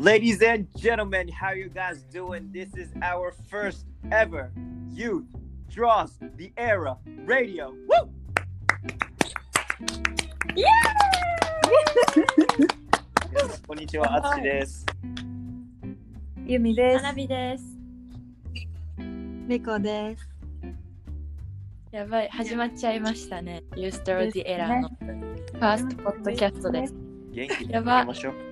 [0.00, 2.50] Ladies and gentlemen, how you guys doing?
[2.52, 4.50] This is our first ever
[4.90, 5.24] Youth
[5.68, 7.72] Draws the Era Radio.
[7.88, 8.10] Woo!
[13.30, 14.86] 皆さんこんにちは、あつしです。
[16.46, 17.04] ゆみです。
[17.04, 17.64] 花火です。
[18.98, 20.28] みこです。
[21.92, 23.62] やばい、始まっちゃいましたね。
[23.76, 26.94] ユーストロディエラーのファーストポッドキャストです。
[27.32, 28.49] 元気にやばやりましょう。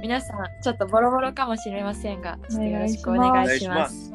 [0.00, 4.12] 皆さん、ちょっとボロボロかもしれませんが、ちょっとよろしくお願いします。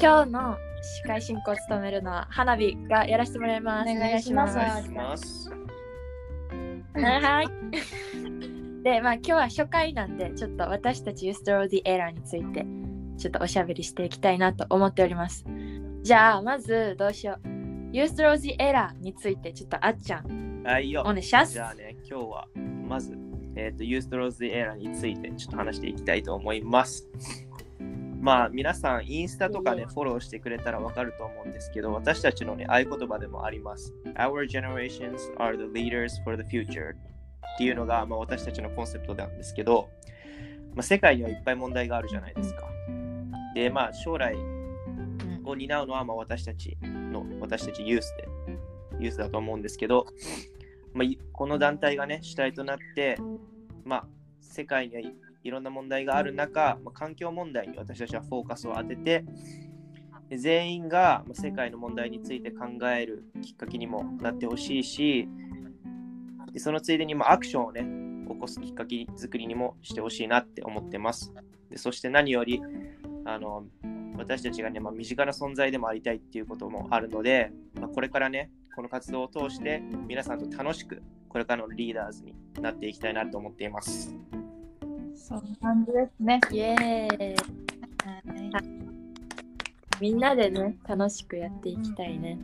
[0.00, 3.90] 今日の司会進行を務めるのは花火がやらせてもらいます。
[3.90, 4.48] お願いしま
[5.16, 5.50] す。
[6.94, 7.48] はい。
[8.82, 12.64] で、まあ今日は初回なんで、ちょっと私たちユーストロディエラーについて、
[13.18, 15.44] ちょっとおしゃべりしていきたいなと思っております。
[16.02, 17.48] じゃあ、まずどうしよう。
[17.92, 21.04] ユーストロディエラーについて、ちょっとあっちゃん、はいよお。
[21.04, 21.52] 願いします。
[21.52, 22.46] じゃあね、今日は
[22.88, 23.18] まず、
[23.60, 27.06] えっ、と、ユーストローズエラーについてちょっと話していきたいと思います。
[28.18, 33.94] まあ、皆さん、インスタとかでフォローしてくれたらわかると思うんですけど、私たちのね、合言葉でもあります。
[34.16, 39.90] Our generations are the leaders for the future っていうのが、まあ、私たちのコンセプトなんですけど、
[40.74, 42.66] まあ、世界にはいっぱい問題があるじゃないですか。
[43.54, 48.28] で、まあ、将来うんを担うのは、まあ、私たちの、私たちユースで、
[49.00, 50.06] ユースだと思うんですけど、
[50.92, 53.16] まあ、いこの団体がね、主体となって、
[53.84, 54.06] まあ、
[54.40, 59.24] 世界にはいいろんな問題がある中、まあ、環境問題に私たちはフォーカスを当てて、
[60.28, 65.28] で全員がまあ世界の問題について考えるきっかけにもなってほしいし、
[66.52, 67.86] でそのついでにまあアクションをね、
[68.28, 71.32] 起こすきっかけ作りにもしてほしいなって思ってます。
[71.70, 72.60] でそして何より、
[73.24, 73.64] あの
[74.18, 77.50] 私たちがね、まあ、身近な存在でもありたいっていうこともあるので、
[77.80, 84.14] まあ、これからね、この活動を通して皆さんと楽しくこれからのリーダーズになっていきたいなと思っています。
[85.14, 86.40] そんな感じですね。
[86.50, 87.36] イエーイ
[90.00, 92.36] みんなでね、楽しくやっていきたいね。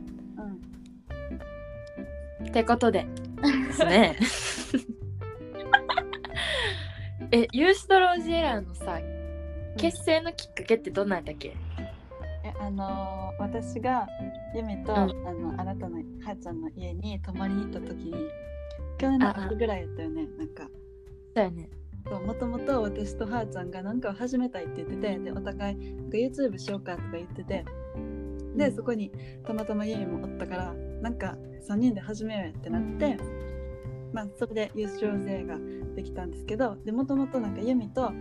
[2.47, 3.05] ってことで
[3.67, 4.15] ですね。
[7.31, 8.99] え、ユーストロージエラーのさ、
[9.75, 11.53] 結成のきっかけってどんなんだっけ？
[12.45, 14.07] えあのー私が
[14.55, 18.15] ゆみと、んあのあなたのはーちゃんの家に泊まりに行った時に
[18.97, 20.63] 去年の秋ぐらいやったよねなんか
[21.35, 21.69] そうやね。
[22.09, 27.65] もともと私とはーちゃんがなんかを始めたいって言っててでお互いなんか YouTube しようかとか言ってて
[28.55, 29.11] でそこに
[29.45, 31.35] たまたまゆみもおったからなんか
[31.67, 33.17] 3人で始めようやってなって
[34.13, 35.57] まあそれでユースローゼが
[35.95, 38.13] できたんですけどでもともとなんかゆみとあっ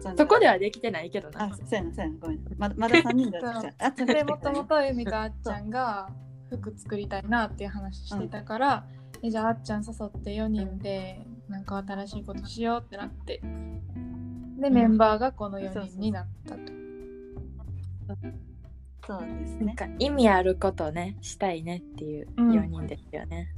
[0.00, 1.44] ちゃんがそこではできてないけどな。
[1.44, 2.40] あ、そうやな、そうやな、ごめん。
[2.56, 3.74] まだまだ3人だったじゃん。
[3.78, 6.08] あっちゃんがでもともとゆみとあっちゃんが
[6.50, 8.86] 服作りたいなっていう話してたから、
[9.22, 13.40] えじゃああっちゃん誘って4人でなんか新しいことしようってなって。
[14.58, 16.60] でメンバーがこの4人になったと。
[19.06, 19.66] そうですね。
[19.66, 22.50] なんか意味あることをね、したいねっていううん。
[22.52, 23.48] 4人ですよね。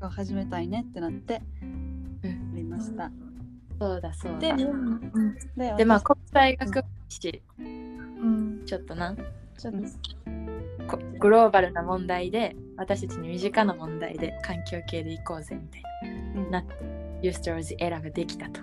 [0.00, 2.18] 始めたいねってなって、うん。
[2.22, 3.10] やりました。
[3.78, 4.54] そうだそうで、だ。
[4.54, 5.34] うん。
[5.56, 9.86] で、で、まあ私国際学士、うん、ちょっとな、ちょっとこ
[11.18, 15.82] グローバルな問題で、私たちに身近な問題で環境系でいこうぜみたい
[16.36, 16.74] うんな、なって、
[17.22, 18.60] ユーストローズエラーができたと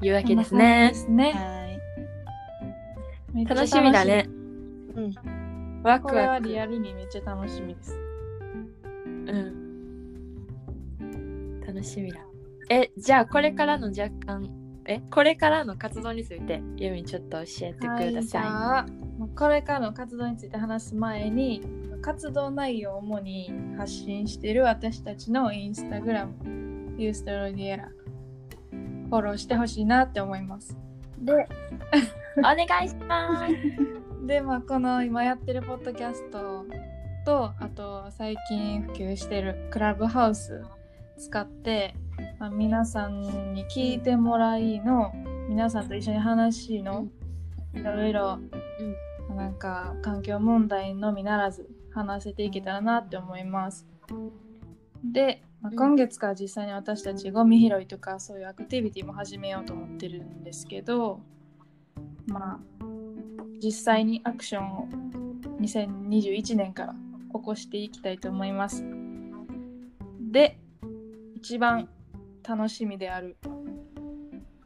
[0.00, 0.94] いうわけですねで。
[0.94, 1.32] すね。
[1.32, 3.44] はい。
[3.44, 4.28] 楽しみだね。
[4.94, 5.12] うん。
[5.82, 6.48] ワクワク。
[6.48, 7.98] リアルにめっちゃ楽しみです。
[8.94, 9.64] うん。
[11.66, 12.20] 楽しみだ。
[12.70, 14.50] え、じゃあこれからの若干、
[14.86, 18.86] え、これからの活動について、ユミちょっと教えてくださゃあまあ
[19.36, 21.62] これからの活動について話す前に
[22.02, 27.88] 活動内容を主に発信している私たちのインスタグラムユーストロディエラ
[29.08, 30.76] フォローしてほしいなって思います。
[31.18, 31.36] でい。
[32.38, 33.54] お願いします。
[34.26, 36.64] で、まあ、この今やってるポッドキャスト
[37.24, 40.62] とあと最近普及してるクラブハウス
[41.18, 41.94] 使って、
[42.38, 43.20] まあ、皆さん
[43.54, 45.12] に聞いてもらいの
[45.48, 47.08] 皆さんと一緒に話の
[47.74, 48.38] いろいろ
[49.34, 53.86] なんか環境問題のみならず話せていけたらなって思います。
[55.04, 61.20] で、まあうん今月から実際に私たちゴミ拾いとかそういうアクティビティも始めようと思ってるんですけど
[62.26, 62.84] まあ
[63.62, 64.88] 実際にアクションを
[65.60, 66.94] 2021年から
[67.32, 68.84] 起こしていきたいと思います。
[70.30, 70.58] で
[71.34, 71.88] 一番
[72.46, 73.36] 楽しみである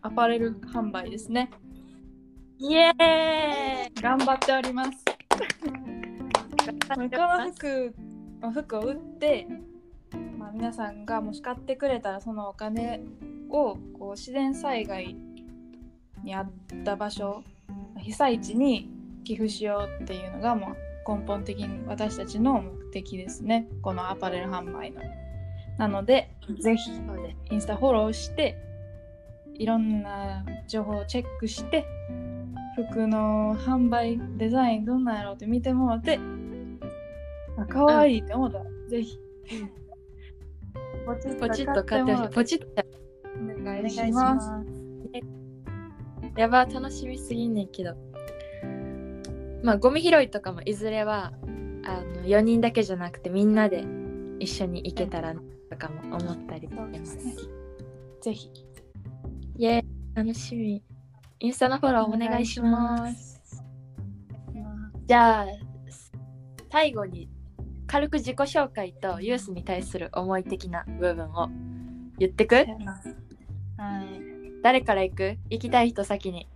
[0.02, 1.50] アパレル販売ですね。
[2.58, 3.57] イエーイ
[4.00, 4.90] 頑張っております。
[6.88, 7.94] この頑服
[8.54, 9.46] 服を売って、
[10.38, 13.00] まあ、皆さんがもし買ってくれたらそのお金
[13.48, 15.16] をこう自然災害
[16.22, 16.50] にあっ
[16.84, 17.42] た場所
[17.98, 18.88] 被災地に
[19.24, 25.02] 寄付しようっていうのがもう根本的に私たちの目的ですねこのアパレル販売の。
[25.76, 26.30] なので
[26.60, 28.56] ぜひそうですインスタフォローして
[29.54, 31.84] いろんな情報をチェックして
[32.84, 36.18] 服の販売デザインどんなんやろうって見てもらって
[37.56, 39.18] あ可愛いって思ったら、ぜひ
[41.08, 42.34] ポチポチッと買ってほしい。
[42.34, 42.84] ポチッと。
[43.60, 44.34] お願いししま。
[44.34, 44.52] ますす。
[46.38, 47.94] やば、楽しみすぎんねんけど。
[49.62, 51.32] まあ、ゴミ拾いとかもいずれは、
[51.84, 53.84] あの、4人だけじゃなくてみんなで
[54.38, 57.34] 一緒に行けたらなとかも思ったりしてまですすね。
[58.20, 58.50] ぜひ
[59.56, 59.84] イェーイ
[60.14, 60.82] 楽しみ。
[61.40, 63.40] インスタのフォローお願いします。
[63.44, 63.64] す。
[65.06, 65.46] じゃあ、
[66.70, 67.28] 最後に
[67.86, 71.48] 軽く自己紹介とユースに対する思い的な部分を
[72.18, 72.56] 言ってく？
[72.56, 72.66] はい。
[74.64, 75.38] 誰から行く？
[75.48, 76.48] 行きたい人先に。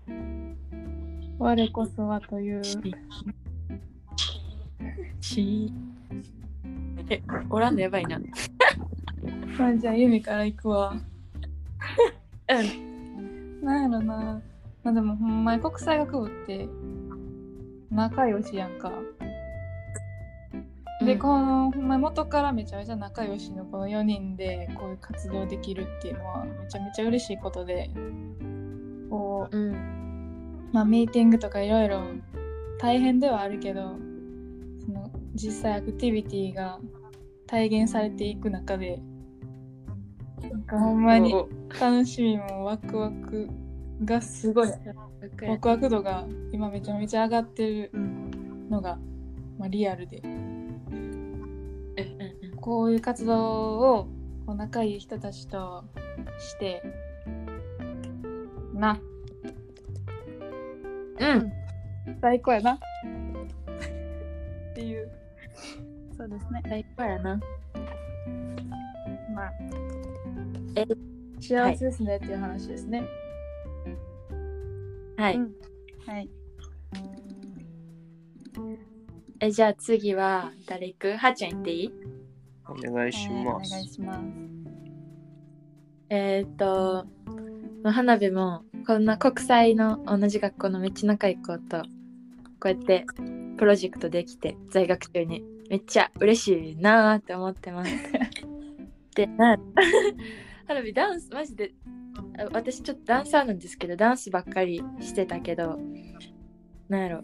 [1.39, 2.65] 我こそはという。
[5.21, 5.73] し
[7.09, 8.19] え、おらんのやばいな。
[9.59, 10.97] まあじゃあ、ユミから行くわ。
[12.49, 12.63] う
[13.23, 13.65] ん。
[13.65, 14.43] なんやろな。
[14.85, 16.69] まあでもほんまに国際学部って
[17.91, 18.93] 仲良しやんか。
[21.05, 27.91] で、うんこのほんまに元からめちゃめちゃ仲良しのこの4人でこういう活動できるっていうのはめちゃめちゃ嬉しいことで、
[29.11, 30.71] こう、うん。
[30.73, 32.03] まあミーティングとかいろいろ
[32.79, 33.97] 大変ではあるけど、
[34.85, 36.79] その実際アクティビティが
[37.47, 39.01] 体現されていく中で、
[40.41, 43.49] なんかほんまにお楽しみもワクワク
[44.05, 44.69] がすごい
[45.43, 48.33] おワクワク度が今めちゃめちゃ上がってるうん。
[48.73, 48.99] のが、
[49.59, 50.23] まあ、リアルで
[52.61, 54.09] こういう活動を
[54.47, 55.85] こう仲いい人たちと
[56.39, 56.83] して
[58.75, 58.99] な
[61.19, 61.29] うん。
[61.29, 61.53] うん。
[62.21, 62.79] 最高やなっ
[64.75, 65.11] ていう
[66.17, 66.63] そうですね。
[66.69, 67.41] 最高やな。
[69.35, 69.53] まあ
[70.77, 70.87] え
[71.41, 73.09] 幸せですねっていう話ですね、はい。
[75.31, 75.53] うん
[76.07, 76.29] はい。
[79.41, 81.17] え、じゃあ次は誰行く？
[81.17, 81.93] はーちゃん行っていい？
[82.69, 83.71] お願いしはいおます。
[83.73, 84.21] 願いします。
[86.11, 87.07] えーっと、
[87.83, 91.87] まあ花火もこんな国際の同じ学校のめっちゃ仲いい子とこ
[92.67, 93.05] うやって
[93.57, 97.93] プロジェクトできて在学中にめっちゃ嬉しいなーって思ってます。
[99.17, 99.57] で、な
[100.67, 102.02] 花火ダンスマジであ
[102.53, 105.79] 私ちょっとダンサーなんですけどダンスばっかりしてたけど
[106.89, 107.23] なんやろ。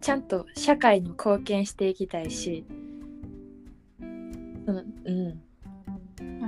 [0.00, 2.64] ちゃんと社会に貢献していきたいし
[4.64, 5.40] そのうん。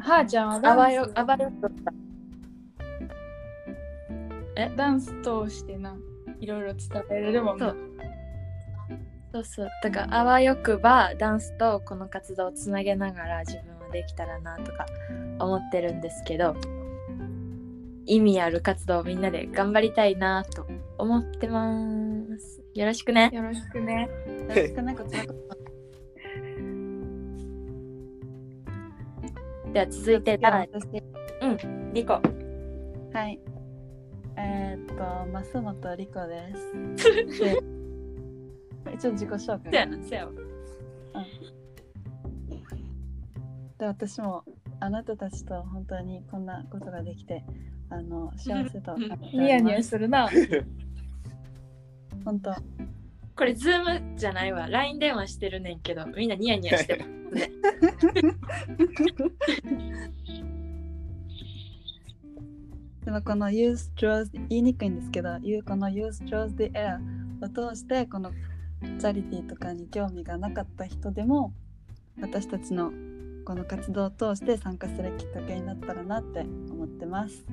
[0.00, 0.79] はーちゃんはあダンス？
[0.79, 1.93] わよ、あわよくば。
[4.76, 5.97] ダンス通してな
[6.38, 7.76] いろいろ伝えれるもんなそう。
[9.32, 9.69] そうそう。
[9.82, 14.87] だから、あわよくば、ダンスとこの活動をつなげながら自分はできたらなとか
[15.40, 16.56] 思ってるんですけど、
[18.06, 20.66] 意味ある活動をみんなで頑張りたいなと
[20.98, 21.69] 思ってま
[22.38, 22.62] す。
[22.75, 23.31] よろしくね。
[23.32, 25.60] よろしくねよろしくね、こちらこそ。
[29.73, 31.02] では続いて、次は誰私
[31.92, 32.14] リコ。
[32.14, 33.40] はい。
[34.37, 36.73] えーっと、増本理子です。
[37.44, 39.87] で一応自己紹介。
[39.87, 40.32] な、せやわ。
[43.78, 44.44] で、私も
[44.80, 47.44] あなたたちと本当にこんなことができて、
[47.90, 48.96] あの幸せと。
[49.32, 50.28] ニヤニヤするな
[52.25, 52.54] 本当。
[53.37, 54.66] これ、ズームじゃないわ。
[54.68, 57.04] LINE 電話してるねんけど、みんなニヤニヤしてる。
[63.04, 66.99] でもこの Use Draws 言いにくいんですけど、この Use Draws the Air
[67.42, 68.30] を通してこの
[68.82, 71.52] チャリティーとかに興味がなかった人でも
[72.20, 72.92] 私たちの
[73.50, 77.45] この活動を通して参加するきっかけになったらなって思ってます。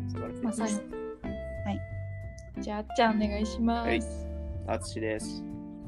[0.43, 0.79] まさには
[1.71, 4.01] いじゃああっちゃんお願いします、はい
[4.67, 5.43] あつしです。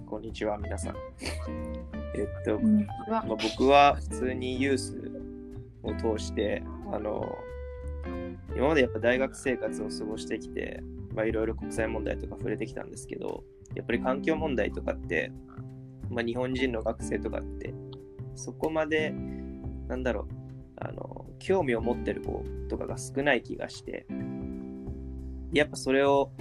[0.08, 0.96] こんにちは、皆さん。
[2.18, 2.60] えっと、
[3.08, 5.12] まあ、僕は普通にユース
[5.84, 7.38] を通して、あの、
[8.56, 10.82] 今までやっぱ大学生活を過ごしてきて、
[11.14, 13.44] まあ、いろいろ国際問題とか触れてきたんですけど、
[13.76, 15.32] やっぱり環境問題とかって、
[16.10, 17.76] まあ、日本人の学生とかって、
[18.34, 19.14] そこまで、
[19.90, 20.28] なんだろう、
[20.78, 24.06] あの、興味を持ってる子とかが少ない気がして、
[25.52, 26.32] やっぱそれを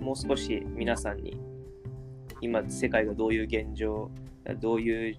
[0.00, 1.40] もう少し皆さんに、
[2.42, 4.10] 今世界がどういう現状、
[4.60, 5.16] どういう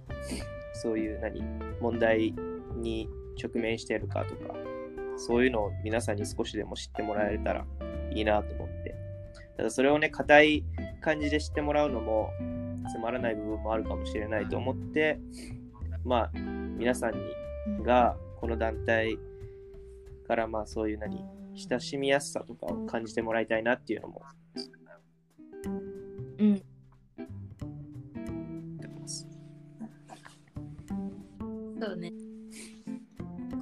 [0.74, 1.42] そういう何
[1.82, 2.36] 問題
[2.76, 3.10] に
[3.42, 4.54] 直面しているかとか
[5.18, 7.66] そういうのを皆さんに少しでも知ってもらえたら
[8.14, 8.96] いいなと思って。
[9.58, 10.66] ただそれをね、硬い
[11.02, 12.30] 感じで知ってもらうのも
[12.92, 15.20] つまらない部分もあるかもしれないと思って、
[16.06, 16.32] まあ、
[16.78, 17.20] 皆さんに
[17.84, 19.18] がこの団体
[20.28, 21.24] からまあそういう何
[21.56, 24.22] 親しみやすさとかを感じてもらいたいなっていうのも
[26.40, 26.62] うん。
[31.80, 32.12] そうね。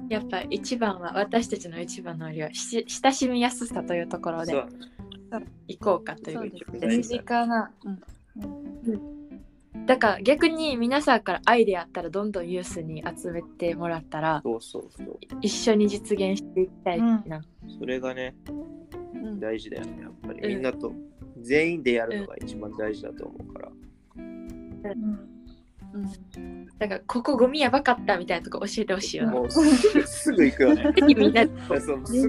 [0.08, 4.54] やっぱ一番は私たちの一番の理由はし親しみやすさというところで
[5.68, 7.08] 行こうかというそうですね身です。
[7.10, 7.70] 近な。
[9.86, 15.18] だから逆に皆さんからアイデアあったらどんどんユースに集めてもらったらそうそうそう。
[15.40, 17.22] 一緒に実現していきたいな。
[17.78, 18.34] それがね、
[19.14, 20.40] うん大事だよね、やっぱり。
[20.40, 20.92] うんみんなと
[21.40, 23.68] 全員でやるのが一番大事だと思うから。
[24.16, 29.32] うんうんだからここゴミやばかったみたいなとこ教えてほしいよな。
[29.32, 30.92] もうすぐ行くよね。
[31.06, 31.32] みん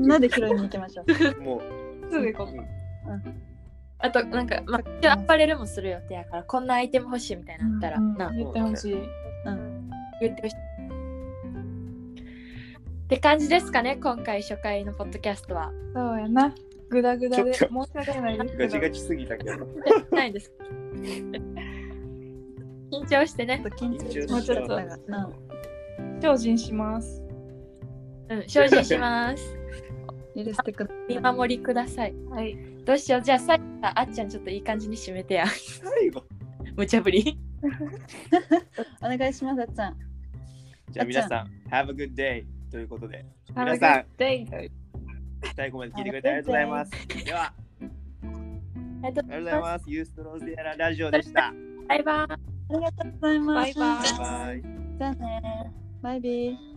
[0.08, 1.42] なで拾いに行きましょう。
[1.42, 1.62] も
[2.10, 3.57] すぐ行こう、うん
[4.00, 8.94] あとなんか、まあ、アパレルもする予定やからこんなアイテム欲しいみたいなのあったら、うんな言ってほしい。
[8.94, 9.90] うん。
[10.22, 10.56] 言ってほしい。
[13.08, 15.72] って感じですかね今回初回のポッドキャストは。
[15.96, 16.54] そうやな。
[16.90, 18.80] グダグダで申し訳ないですけどガチ。
[18.80, 19.68] ガチすぎたけど。
[20.12, 20.52] ないです。
[22.92, 23.72] 緊張してねちょっ。
[23.72, 25.30] と緊張しもうちょっとたがな
[26.22, 27.24] 精進します。
[28.30, 29.58] うん、精進します。
[30.36, 32.14] 許してくだ見守りください。
[32.30, 32.77] はい。
[32.88, 33.22] どうしよう。
[33.22, 35.46] じゃあ最後あっちゃんちょっといい感じに締めてや。
[35.46, 36.24] 最後。
[36.78, 37.38] 無茶ぶり。
[39.02, 39.98] お願いします、あっちゃん。
[40.92, 46.92] じゃあ皆さん、Have a good day ということで、皆さん.最後まで聞いてくれてありがとうございます。
[47.26, 47.54] では、あ
[49.10, 49.92] りがとうございます。
[49.92, 51.54] ユーストローズエララジオでした。
[51.90, 52.16] バイバイ。
[52.16, 52.28] あ
[52.70, 53.56] りがとうございます。
[53.56, 54.62] バイバイバイバイ。
[54.98, 55.74] じゃあね。
[56.02, 56.77] バイビー。